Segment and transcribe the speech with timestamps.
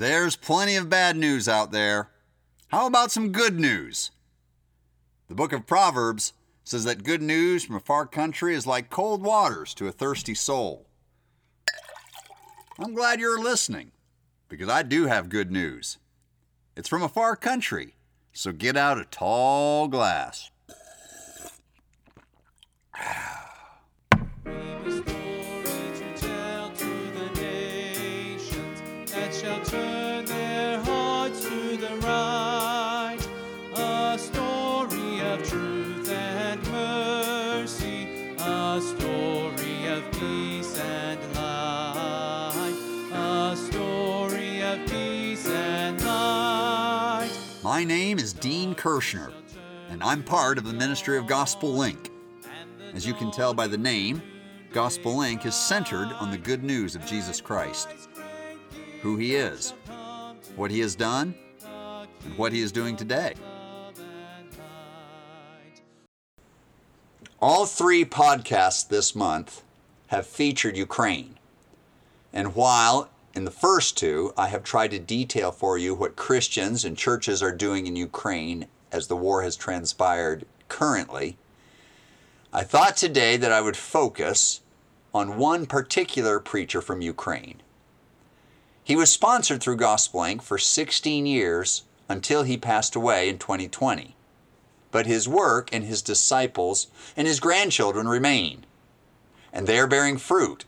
[0.00, 2.08] There's plenty of bad news out there.
[2.68, 4.10] How about some good news?
[5.28, 6.32] The book of Proverbs
[6.64, 10.34] says that good news from a far country is like cold waters to a thirsty
[10.34, 10.86] soul.
[12.78, 13.92] I'm glad you're listening
[14.48, 15.98] because I do have good news.
[16.74, 17.94] It's from a far country,
[18.32, 20.50] so get out a tall glass.
[47.80, 49.32] My name is Dean Kirshner,
[49.88, 52.10] and I'm part of the Ministry of Gospel Link.
[52.92, 54.20] As you can tell by the name,
[54.70, 57.88] Gospel Link is centered on the good news of Jesus Christ
[59.00, 59.72] who He is,
[60.56, 61.34] what He has done,
[62.26, 63.32] and what He is doing today.
[67.40, 69.62] All three podcasts this month
[70.08, 71.38] have featured Ukraine.
[72.30, 76.84] And while in the first two, I have tried to detail for you what Christians
[76.84, 81.36] and churches are doing in Ukraine as the war has transpired currently,
[82.52, 84.60] I thought today that I would focus
[85.14, 87.62] on one particular preacher from Ukraine.
[88.82, 94.16] He was sponsored through Gospel Link for 16 years until he passed away in 2020.
[94.90, 98.66] But his work and his disciples and his grandchildren remain,
[99.52, 100.64] and they are bearing fruit,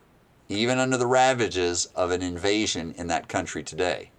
[0.52, 4.10] even under the ravages of an invasion in that country today.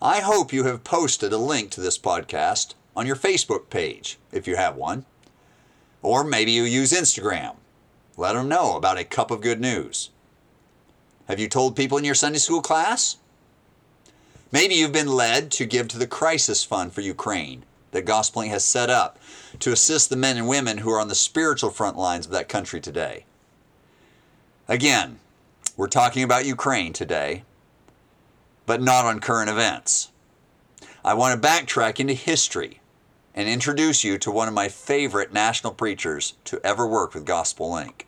[0.00, 4.46] I hope you have posted a link to this podcast on your Facebook page, if
[4.46, 5.04] you have one.
[6.02, 7.56] Or maybe you use Instagram.
[8.16, 10.10] Let them know about a cup of good news.
[11.26, 13.16] Have you told people in your Sunday school class?
[14.52, 18.64] Maybe you've been led to give to the Crisis Fund for Ukraine that Gospelink has
[18.64, 19.18] set up
[19.60, 22.48] to assist the men and women who are on the spiritual front lines of that
[22.48, 23.24] country today.
[24.68, 25.18] Again,
[25.76, 27.42] we're talking about Ukraine today,
[28.64, 30.12] but not on current events.
[31.04, 32.80] I want to backtrack into history
[33.34, 37.72] and introduce you to one of my favorite national preachers to ever work with Gospel
[37.72, 38.06] Link.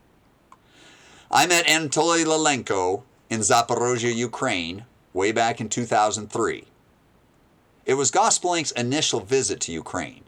[1.31, 6.65] I met Anatoly Lalenko in Zaporozhye, Ukraine, way back in 2003.
[7.85, 10.23] It was Gospel Link's initial visit to Ukraine.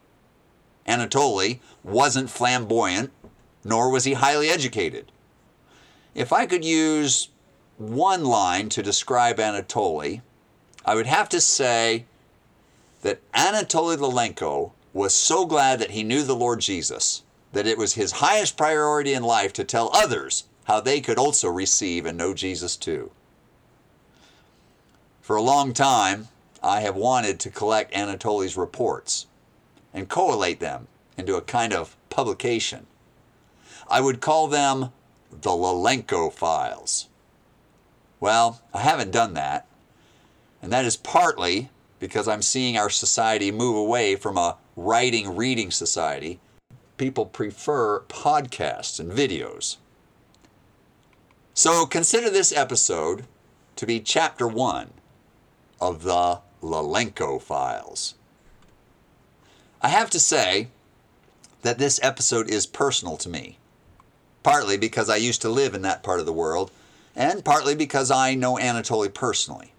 [0.86, 3.12] Anatoly wasn't flamboyant,
[3.64, 5.12] nor was he highly educated.
[6.14, 7.28] If I could use
[7.76, 10.22] one line to describe Anatoly,
[10.84, 12.06] I would have to say
[13.02, 17.94] that Anatoly Lalenko was so glad that he knew the Lord Jesus that it was
[17.94, 22.34] his highest priority in life to tell others how they could also receive and know
[22.34, 23.10] Jesus too.
[25.22, 26.28] For a long time,
[26.62, 29.26] I have wanted to collect Anatoly's reports
[29.94, 32.86] and collate them into a kind of publication.
[33.88, 34.92] I would call them
[35.30, 37.08] the Lalenko Files.
[38.20, 39.66] Well, I haven't done that,
[40.60, 45.70] and that is partly because I'm seeing our society move away from a writing reading
[45.70, 46.40] society.
[46.96, 49.76] People prefer podcasts and videos.
[51.54, 53.24] So consider this episode
[53.76, 54.90] to be chapter one
[55.80, 58.14] of the Lalenko Files.
[59.80, 60.68] I have to say
[61.62, 63.58] that this episode is personal to me,
[64.42, 66.70] partly because I used to live in that part of the world,
[67.14, 69.72] and partly because I know Anatoly personally.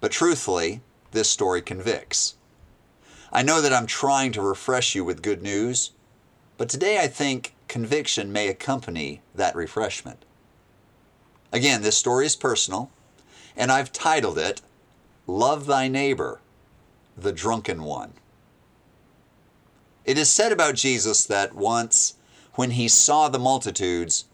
[0.00, 0.80] But truthfully,
[1.12, 2.34] this story convicts.
[3.32, 5.92] I know that I'm trying to refresh you with good news,
[6.58, 10.24] but today I think conviction may accompany that refreshment.
[11.52, 12.90] Again, this story is personal,
[13.56, 14.60] and I've titled it
[15.26, 16.40] Love Thy Neighbor,
[17.16, 18.14] the Drunken One.
[20.04, 22.14] It is said about Jesus that once,
[22.54, 24.26] when he saw the multitudes,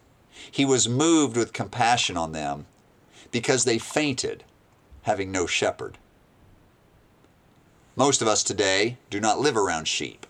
[0.51, 2.67] he was moved with compassion on them
[3.31, 4.45] because they fainted,
[5.03, 5.98] having no shepherd.
[7.97, 10.27] Most of us today do not live around sheep.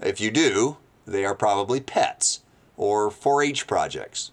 [0.00, 0.76] If you do,
[1.06, 2.40] they are probably pets
[2.76, 4.30] or 4 H projects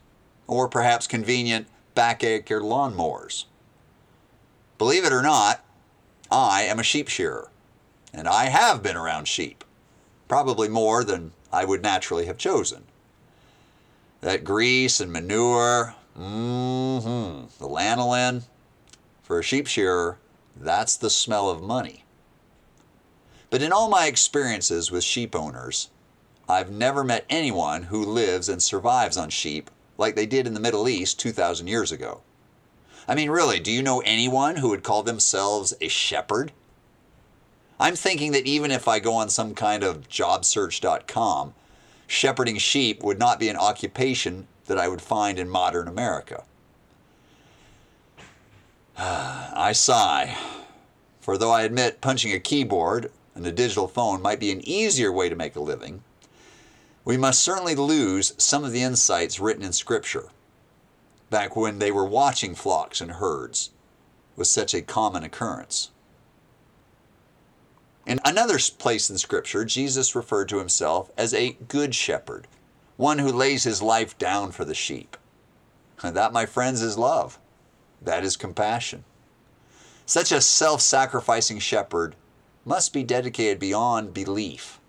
[0.47, 3.45] or perhaps convenient backacre lawnmowers.
[4.77, 5.63] Believe it or not,
[6.31, 7.49] I am a sheep shearer,
[8.13, 9.63] and I have been around sheep,
[10.27, 12.85] probably more than I would naturally have chosen.
[14.21, 18.43] That grease and manure, mm-hmm, the lanolin,
[19.21, 20.17] for a sheep shearer,
[20.55, 22.05] that's the smell of money.
[23.51, 25.89] But in all my experiences with sheep owners,
[26.49, 30.59] I've never met anyone who lives and survives on sheep like they did in the
[30.59, 32.21] Middle East 2,000 years ago.
[33.07, 36.51] I mean, really, do you know anyone who would call themselves a shepherd?
[37.79, 41.53] I'm thinking that even if I go on some kind of jobsearch.com,
[42.07, 46.43] shepherding sheep would not be an occupation that I would find in modern America.
[48.97, 50.37] I sigh,
[51.19, 55.11] for though I admit punching a keyboard and a digital phone might be an easier
[55.11, 56.03] way to make a living,
[57.03, 60.29] we must certainly lose some of the insights written in Scripture
[61.29, 63.71] back when they were watching flocks and herds
[64.35, 65.89] was such a common occurrence.
[68.05, 72.47] In another place in Scripture, Jesus referred to himself as a good shepherd,
[72.97, 75.15] one who lays his life down for the sheep.
[76.01, 77.39] And that, my friends, is love.
[78.01, 79.05] That is compassion.
[80.05, 82.15] Such a self sacrificing shepherd
[82.65, 84.79] must be dedicated beyond belief.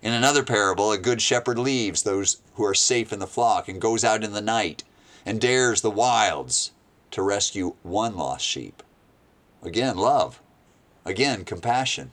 [0.00, 3.80] In another parable, a good shepherd leaves those who are safe in the flock and
[3.80, 4.84] goes out in the night
[5.26, 6.70] and dares the wilds
[7.10, 8.82] to rescue one lost sheep.
[9.62, 10.40] Again, love.
[11.08, 12.12] Again, compassion.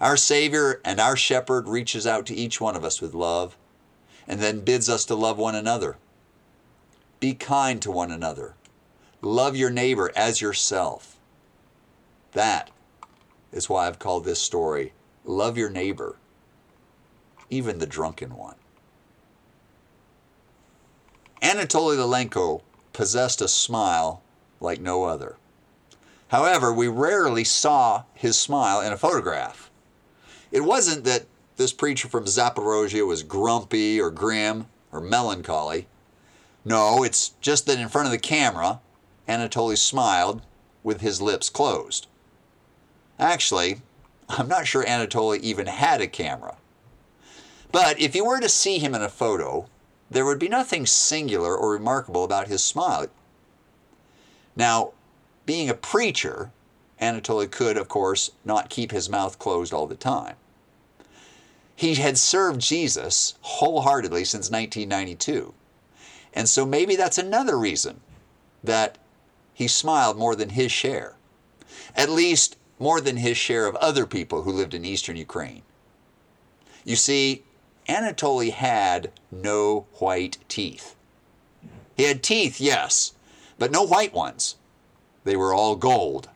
[0.00, 3.56] Our Savior and our Shepherd reaches out to each one of us with love
[4.28, 5.96] and then bids us to love one another.
[7.18, 8.54] Be kind to one another.
[9.20, 11.18] Love your neighbor as yourself.
[12.32, 12.70] That
[13.50, 14.92] is why I've called this story
[15.24, 16.14] Love Your Neighbor,
[17.50, 18.56] even the drunken one.
[21.42, 22.62] Anatoly Lelenko
[22.92, 24.22] possessed a smile
[24.60, 25.36] like no other.
[26.32, 29.70] However, we rarely saw his smile in a photograph.
[30.50, 31.26] It wasn't that
[31.56, 35.88] this preacher from Zaporozhye was grumpy or grim or melancholy.
[36.64, 38.80] No, it's just that in front of the camera,
[39.28, 40.40] Anatoly smiled
[40.82, 42.06] with his lips closed.
[43.18, 43.82] Actually,
[44.30, 46.56] I'm not sure Anatoly even had a camera.
[47.70, 49.66] But if you were to see him in a photo,
[50.10, 53.08] there would be nothing singular or remarkable about his smile.
[54.56, 54.92] Now,
[55.46, 56.50] being a preacher,
[57.00, 60.36] Anatoly could, of course, not keep his mouth closed all the time.
[61.74, 65.54] He had served Jesus wholeheartedly since 1992.
[66.32, 68.00] And so maybe that's another reason
[68.62, 68.98] that
[69.52, 71.16] he smiled more than his share.
[71.96, 75.62] At least more than his share of other people who lived in eastern Ukraine.
[76.84, 77.44] You see,
[77.88, 80.94] Anatoly had no white teeth.
[81.96, 83.12] He had teeth, yes,
[83.58, 84.56] but no white ones.
[85.24, 86.28] They were all gold.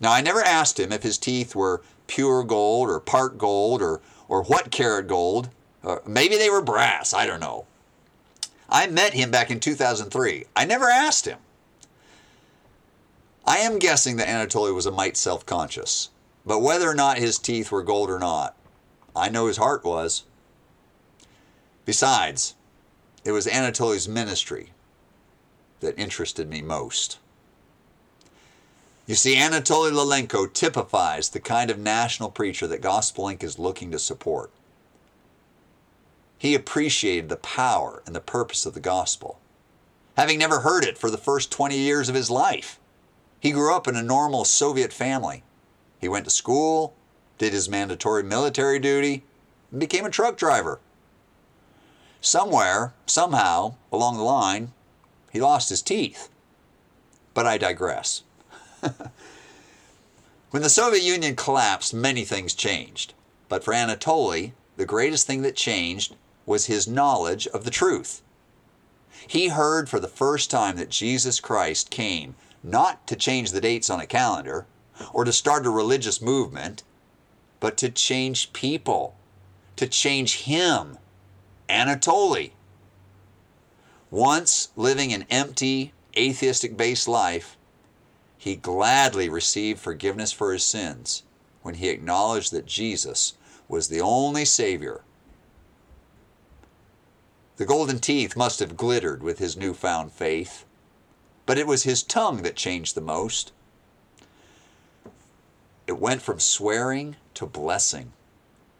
[0.00, 4.00] Now, I never asked him if his teeth were pure gold or part gold or,
[4.28, 5.48] or what carat gold.
[5.82, 7.66] Or maybe they were brass, I don't know.
[8.68, 10.44] I met him back in 2003.
[10.56, 11.38] I never asked him.
[13.46, 16.08] I am guessing that Anatoly was a mite self conscious,
[16.46, 18.56] but whether or not his teeth were gold or not,
[19.14, 20.24] I know his heart was.
[21.84, 22.54] Besides,
[23.24, 24.70] it was Anatoly's ministry
[25.80, 27.18] that interested me most.
[29.06, 33.98] You see, Anatoly Lalenko typifies the kind of national preacher that Gospelink is looking to
[33.98, 34.50] support.
[36.38, 39.38] He appreciated the power and the purpose of the gospel,
[40.16, 42.78] having never heard it for the first 20 years of his life.
[43.40, 45.42] He grew up in a normal Soviet family.
[46.00, 46.94] He went to school,
[47.36, 49.22] did his mandatory military duty,
[49.70, 50.80] and became a truck driver.
[52.22, 54.72] Somewhere, somehow, along the line,
[55.30, 56.30] he lost his teeth.
[57.34, 58.22] But I digress.
[60.50, 63.14] when the Soviet Union collapsed, many things changed.
[63.48, 68.22] But for Anatoly, the greatest thing that changed was his knowledge of the truth.
[69.26, 73.90] He heard for the first time that Jesus Christ came not to change the dates
[73.90, 74.66] on a calendar
[75.12, 76.82] or to start a religious movement,
[77.60, 79.14] but to change people,
[79.76, 80.98] to change him,
[81.68, 82.52] Anatoly.
[84.10, 87.56] Once living an empty, atheistic based life,
[88.44, 91.22] he gladly received forgiveness for his sins
[91.62, 95.00] when he acknowledged that Jesus was the only Savior.
[97.56, 100.66] The golden teeth must have glittered with his newfound faith
[101.46, 103.52] but it was his tongue that changed the most.
[105.86, 108.12] It went from swearing to blessing,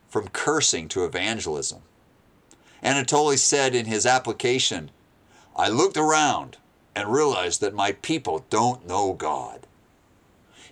[0.09, 1.83] from cursing to evangelism.
[2.83, 4.91] Anatoly said in his application,
[5.57, 6.57] I looked around
[6.95, 9.67] and realized that my people don't know God.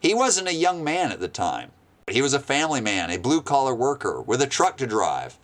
[0.01, 1.71] He wasn't a young man at the time.
[2.11, 5.39] He was a family man, a blue collar worker with a truck to drive.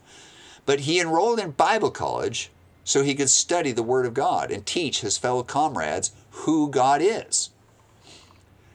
[0.66, 2.50] But he enrolled in Bible college
[2.85, 7.00] so he could study the Word of God and teach his fellow comrades who God
[7.02, 7.50] is.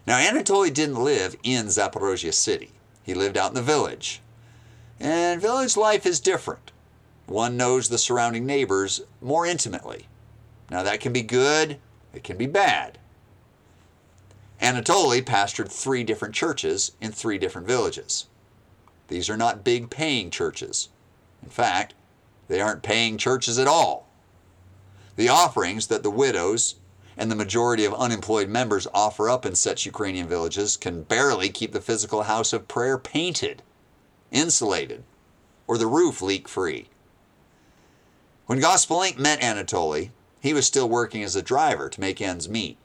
[0.06, 2.72] Now, Anatoly didn't live in Zaporozhye city.
[3.04, 4.22] He lived out in the village.
[5.00, 6.72] And village life is different.
[7.26, 10.08] One knows the surrounding neighbors more intimately.
[10.70, 11.80] Now, that can be good
[12.14, 13.00] It can be bad.
[14.62, 18.28] Anatoly pastored three different churches in three different villages.
[19.08, 20.90] These are not big paying churches.
[21.42, 21.94] In fact,
[22.48, 24.08] they aren't paying churches at all.
[25.16, 26.76] The offerings that the widows
[27.18, 31.72] and the majority of unemployed members offer up in such Ukrainian villages can barely keep
[31.72, 33.62] the physical house of prayer painted,
[34.32, 35.04] insulated,
[35.68, 36.88] or the roof leak free.
[38.46, 40.10] When Gospelink met Anatoly,
[40.44, 42.78] he was still working as a driver to make ends meet.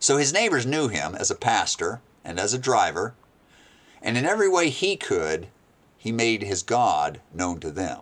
[0.00, 3.12] So his neighbors knew him as a pastor and as a driver,
[4.00, 5.48] and in every way he could,
[5.98, 8.00] he made his God known to them.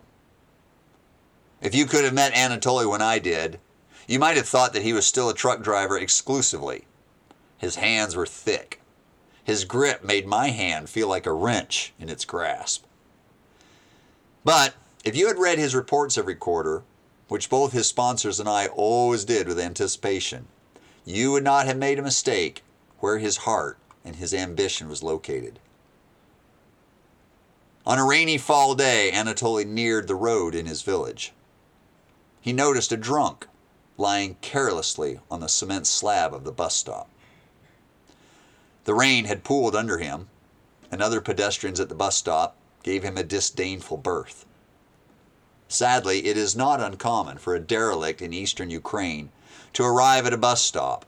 [1.60, 3.58] If you could have met Anatoly when I did,
[4.06, 6.84] you might have thought that he was still a truck driver exclusively.
[7.58, 8.80] His hands were thick.
[9.42, 12.84] His grip made my hand feel like a wrench in its grasp.
[14.44, 16.84] But if you had read his reports every quarter,
[17.34, 20.46] which both his sponsors and I always did with anticipation,
[21.04, 22.62] you would not have made a mistake
[23.00, 25.58] where his heart and his ambition was located.
[27.84, 31.32] On a rainy fall day, Anatoly neared the road in his village.
[32.40, 33.48] He noticed a drunk
[33.98, 37.10] lying carelessly on the cement slab of the bus stop.
[38.84, 40.28] The rain had pooled under him,
[40.88, 44.46] and other pedestrians at the bus stop gave him a disdainful berth.
[45.68, 49.30] Sadly, it is not uncommon for a derelict in eastern Ukraine
[49.72, 51.04] to arrive at a bus stop,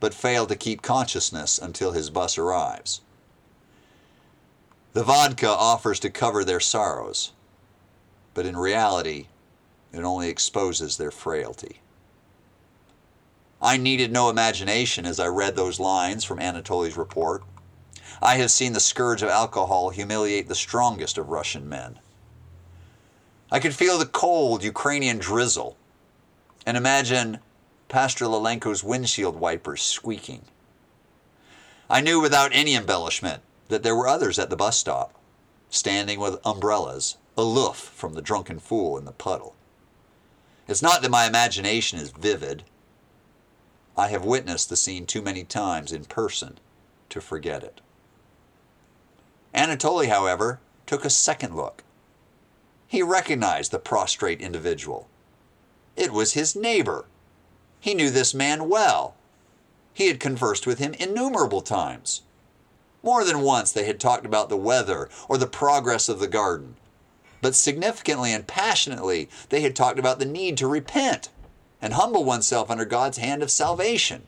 [0.00, 3.00] but fail to keep consciousness until his bus arrives.
[4.92, 7.32] The vodka offers to cover their sorrows,
[8.32, 9.26] but in reality,
[9.92, 11.80] it only exposes their frailty.
[13.60, 17.42] I needed no imagination as I read those lines from Anatoly's report.
[18.22, 21.98] I have seen the scourge of alcohol humiliate the strongest of Russian men.
[23.50, 25.76] I could feel the cold Ukrainian drizzle
[26.66, 27.38] and imagine
[27.88, 30.42] Pastor Lalenko's windshield wipers squeaking.
[31.88, 35.14] I knew without any embellishment that there were others at the bus stop,
[35.70, 39.54] standing with umbrellas, aloof from the drunken fool in the puddle.
[40.66, 42.64] It's not that my imagination is vivid.
[43.96, 46.58] I have witnessed the scene too many times in person
[47.10, 47.80] to forget it.
[49.54, 51.84] Anatoly, however, took a second look.
[52.96, 55.06] He recognized the prostrate individual.
[55.96, 57.04] It was his neighbor.
[57.78, 59.16] He knew this man well.
[59.92, 62.22] He had conversed with him innumerable times.
[63.02, 66.76] More than once they had talked about the weather or the progress of the garden.
[67.42, 71.28] But significantly and passionately, they had talked about the need to repent
[71.82, 74.26] and humble oneself under God's hand of salvation.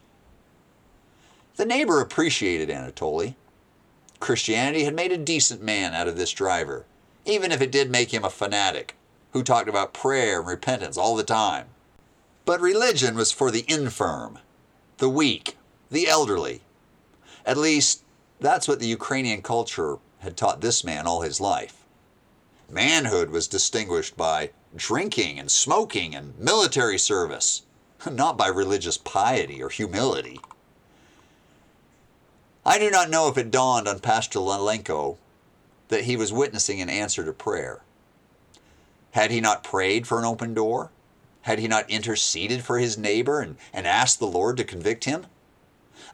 [1.56, 3.34] The neighbor appreciated Anatoly.
[4.20, 6.84] Christianity had made a decent man out of this driver,
[7.28, 8.96] even if it did make him a fanatic
[9.32, 11.66] who talked about prayer and repentance all the time.
[12.46, 14.38] But religion was for the infirm,
[14.96, 15.58] the weak,
[15.90, 16.62] the elderly.
[17.44, 18.02] At least,
[18.40, 21.84] that's what the Ukrainian culture had taught this man all his life.
[22.70, 27.62] Manhood was distinguished by drinking and smoking and military service,
[28.10, 30.40] not by religious piety or humility.
[32.64, 35.18] I do not know if it dawned on Pastor Lalenko
[35.88, 37.80] that he was witnessing an answer to prayer.
[39.12, 40.90] Had he not prayed for an open door?
[41.42, 45.26] Had he not interceded for his neighbor and, and asked the Lord to convict him?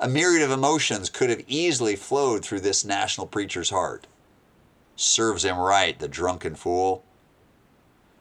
[0.00, 4.06] A myriad of emotions could have easily flowed through this national preacher's heart.
[4.96, 7.04] Serves him right, the drunken fool.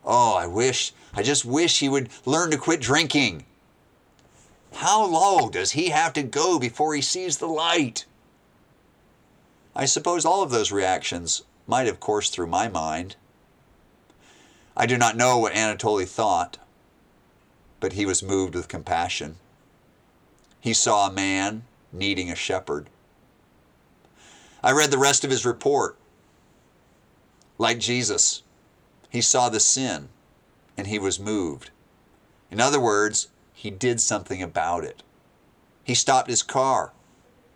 [0.06, 3.46] Oh, I wish, I just wish he would learn to quit drinking.
[4.74, 8.06] How low does he have to go before he sees the light?
[9.76, 13.16] I suppose all of those reactions might have coursed through my mind.
[14.78, 16.58] I do not know what Anatoly thought,
[17.80, 19.38] but he was moved with compassion.
[20.60, 22.90] He saw a man needing a shepherd.
[24.64, 25.98] I read the rest of his report.
[27.58, 28.44] Like Jesus,
[29.10, 30.10] he saw the sin
[30.78, 31.72] and he was moved.
[32.50, 35.04] In other words, he did something about it.
[35.84, 36.94] He stopped his car.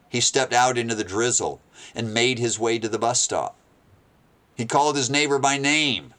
[0.09, 1.61] He stepped out into the drizzle
[1.94, 3.56] and made his way to the bus stop.
[4.54, 6.14] He called his neighbor by name.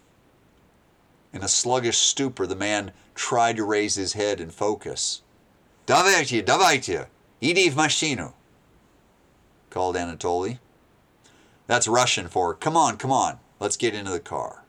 [1.31, 5.21] In a sluggish stupor, the man tried to raise his head and focus.
[5.85, 7.07] Давайте, давайте,
[7.41, 8.33] иди в машину,
[9.69, 10.59] called Anatoly.
[11.67, 14.63] That's Russian for, come on, come on, let's get into the car.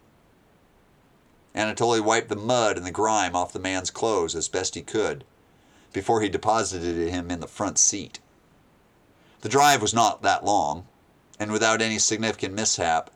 [1.54, 5.24] Anatoly wiped the mud and the grime off the man's clothes as best he could
[5.92, 8.18] before he deposited him in the front seat.
[9.41, 10.85] The drive was not that long,
[11.39, 13.11] and without any significant mishap,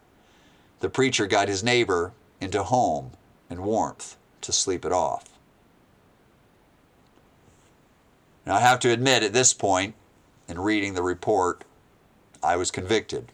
[0.79, 3.11] the preacher got his neighbor into home
[3.49, 5.25] and warmth to sleep it off.
[8.45, 9.95] Now, I have to admit, at this point,
[10.47, 11.63] in reading the report,
[12.41, 13.31] I was convicted.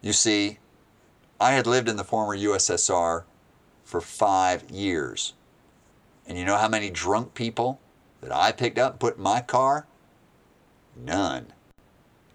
[0.00, 0.58] You see,
[1.40, 3.24] I had lived in the former USSR
[3.84, 5.32] for five years.
[6.26, 7.80] And you know how many drunk people
[8.20, 9.87] that I picked up put in my car?
[10.98, 11.52] None.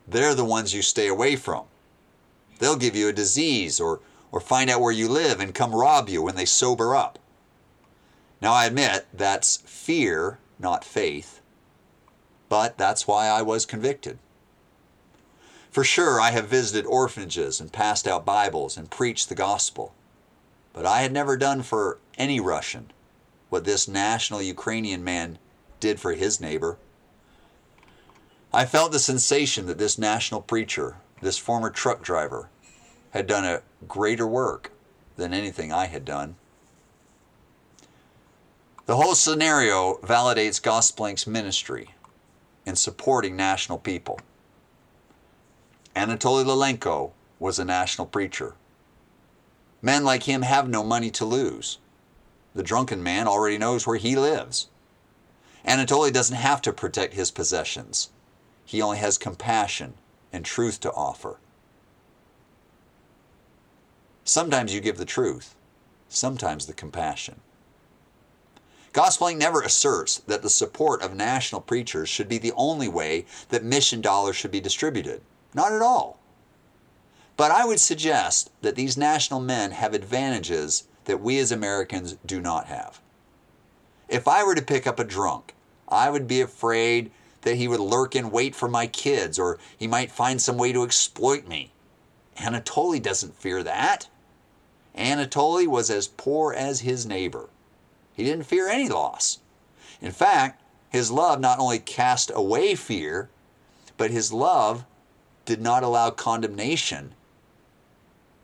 [0.07, 1.65] They're the ones you stay away from.
[2.59, 3.99] They'll give you a disease or,
[4.31, 7.19] or find out where you live and come rob you when they sober up.
[8.41, 11.41] Now, I admit that's fear, not faith,
[12.49, 14.19] but that's why I was convicted.
[15.71, 19.95] For sure, I have visited orphanages and passed out Bibles and preached the gospel,
[20.71, 22.91] but I had never done for any Russian
[23.49, 25.39] what this national Ukrainian man
[25.79, 26.77] did for his neighbor.
[28.55, 32.49] I felt the sensation that this national preacher, this former truck driver,
[33.09, 34.71] had done a greater work
[35.15, 36.35] than anything I had done.
[38.85, 41.95] The whole scenario validates Gospelink's ministry
[42.63, 44.19] in supporting national people.
[45.95, 48.53] Anatoly Lalenko was a national preacher.
[49.81, 51.79] Men like him have no money to lose.
[52.53, 54.67] The drunken man already knows where he lives.
[55.65, 58.09] Anatoly doesn't have to protect his possessions.
[58.65, 59.93] He only has compassion
[60.31, 61.37] and truth to offer.
[64.23, 65.55] Sometimes you give the truth,
[66.07, 67.41] sometimes the compassion.
[68.93, 73.63] Gospelink never asserts that the support of national preachers should be the only way that
[73.63, 75.21] mission dollars should be distributed.
[75.53, 76.19] Not at all.
[77.35, 82.39] But I would suggest that these national men have advantages that we as Americans do
[82.39, 83.01] not have.
[84.07, 85.55] If I were to pick up a drunk,
[85.87, 87.11] I would be afraid
[87.43, 90.73] that he would lurk in wait for my kids or he might find some way
[90.73, 91.71] to exploit me.
[92.37, 94.07] Anatoly doesn't fear that.
[94.95, 97.49] Anatoly was as poor as his neighbor.
[98.13, 99.39] He didn't fear any loss.
[100.01, 103.29] In fact, his love not only cast away fear,
[103.97, 104.85] but his love
[105.45, 107.13] did not allow condemnation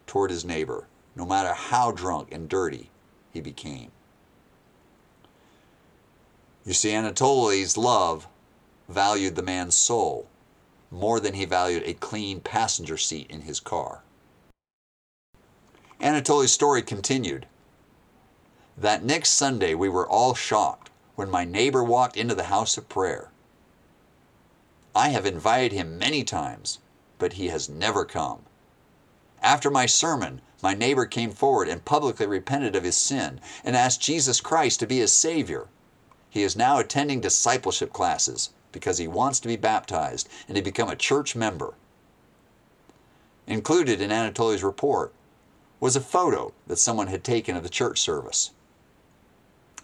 [0.07, 2.89] toward his neighbor, no matter how drunk and dirty
[3.31, 3.91] he became.
[6.65, 8.27] You see, Anatoly's love
[8.89, 10.27] valued the man's soul
[10.91, 14.01] more than he valued a clean passenger seat in his car.
[15.99, 17.45] Anatoly's story continued.
[18.75, 22.89] That next Sunday, we were all shocked when my neighbor walked into the house of
[22.89, 23.29] prayer.
[24.95, 26.79] I have invited him many times,
[27.19, 28.39] but he has never come.
[29.41, 34.01] After my sermon, my neighbor came forward and publicly repented of his sin and asked
[34.01, 35.67] Jesus Christ to be his Savior.
[36.29, 40.89] He is now attending discipleship classes because he wants to be baptized and to become
[40.89, 41.73] a church member.
[43.47, 45.13] Included in Anatoly's report
[45.79, 48.51] was a photo that someone had taken of the church service.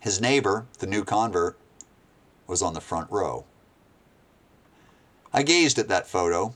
[0.02, 1.58] His neighbor, the new convert,
[2.48, 3.46] was on the front row.
[5.34, 6.54] I gazed at that photo,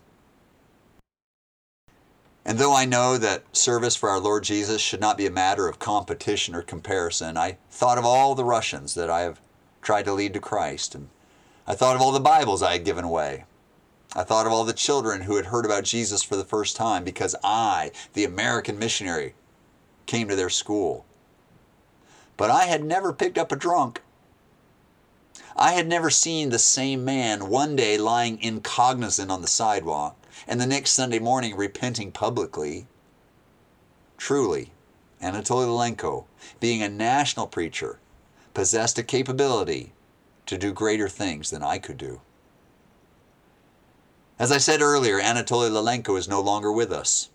[2.45, 5.67] and though I know that service for our Lord Jesus should not be a matter
[5.67, 9.41] of competition or comparison, I thought of all the Russians that I have
[9.81, 11.09] tried to lead to Christ, and
[11.69, 13.45] I thought of all the Bibles I had given away.
[14.15, 17.03] I thought of all the children who had heard about Jesus for the first time
[17.03, 19.35] because I, the American missionary,
[20.07, 21.05] came to their school.
[22.37, 24.01] But I had never picked up a drunk.
[25.55, 30.59] I had never seen the same man one day lying incognizant on the sidewalk and
[30.59, 32.87] the next Sunday morning repenting publicly.
[34.17, 34.71] Truly,
[35.21, 36.25] Anatoly Lalenko,
[36.59, 37.99] being a national preacher,
[38.55, 39.93] possessed a capability
[40.49, 42.21] to do greater things than I could do.
[44.39, 47.29] As I said earlier, Anatoly Lalenko is no longer with us.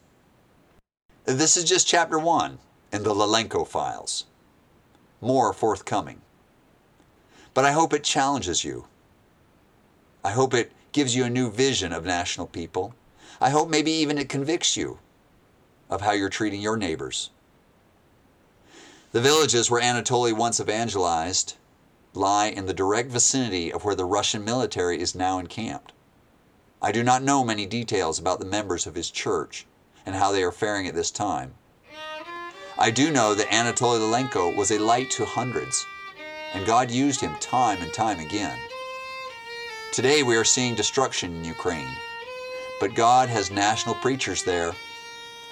[1.25, 2.59] This is just chapter one
[2.93, 4.27] in the Lalenko files.
[5.21, 6.23] More forthcoming.
[7.55, 8.87] But I hope it challenges you.
[10.25, 12.97] I hope it gives you a new vision of national people.
[13.41, 14.99] I hope maybe even it convicts you
[15.89, 17.31] of how you're treating your neighbors.
[19.13, 21.55] The villages where Anatoly once evangelized
[22.17, 25.93] lie in the direct vicinity of where the Russian military is now encamped.
[26.81, 29.67] I do not know many details about the members of his church
[30.05, 31.55] and how they are faring at this time.
[32.79, 35.87] I do know that Anatoly Lalenko was a light to hundreds,
[36.53, 38.59] and God used him time and time again.
[39.93, 41.97] Today we are seeing destruction in Ukraine,
[42.81, 44.75] but God has national preachers there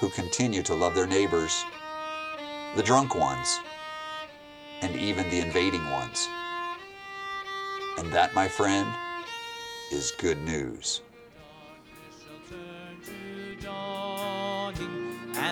[0.00, 1.64] who continue to love their neighbors,
[2.76, 3.60] the drunk ones,
[4.80, 6.28] and even the invading ones.
[7.98, 8.88] And that, my friend,
[9.92, 11.02] is good news.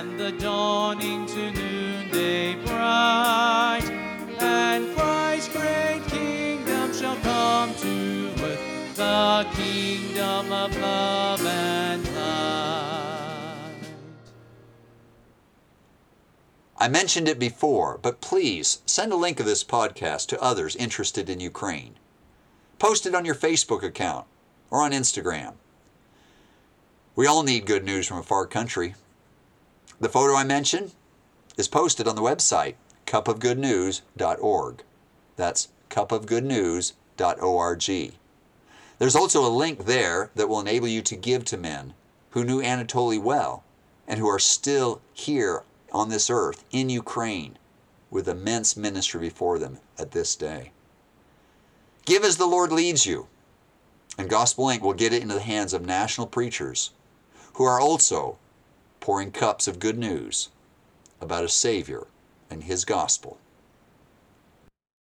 [0.01, 3.83] and the dawning to noonday bright,
[4.41, 8.31] and Christ's great kingdom shall come to
[8.95, 13.75] the kingdom of love and light.
[16.79, 21.29] I mentioned it before, but please send a link of this podcast to others interested
[21.29, 21.97] in Ukraine.
[22.81, 24.27] Post it on your Facebook account
[24.71, 25.53] or on Instagram.
[27.15, 28.95] We all need good news from a far country.
[30.01, 30.93] The photo I mentioned
[31.59, 34.83] is posted on the website cupofgoodnews.org.
[35.37, 38.13] That's cupofgoodnews.org.
[38.99, 41.93] There's also a link there that will enable you to give to men
[42.31, 43.63] who knew Anatoly well
[44.09, 47.59] and who are still here on this earth in Ukraine
[48.11, 50.73] with immense ministry before them at this day.
[52.05, 53.27] Give as the Lord leads you,
[54.19, 56.91] and Gospelink will get it into the hands of national preachers
[57.55, 58.39] who are also
[59.01, 60.49] pouring cups of good news
[61.21, 62.07] about a Savior
[62.51, 63.39] and His gospel